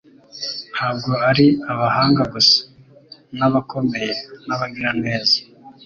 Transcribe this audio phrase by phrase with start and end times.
[0.73, 2.59] Ntabwo ari abahanga gusa
[3.37, 4.11] n'abakomeye
[4.47, 5.37] n'abagira neza,